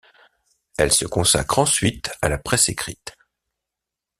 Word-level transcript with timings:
Elle 0.79 0.91
se 0.91 1.05
consacre 1.05 1.59
ensuite 1.59 2.09
à 2.23 2.27
la 2.29 2.39
presse 2.39 2.69
écrite. 2.69 3.15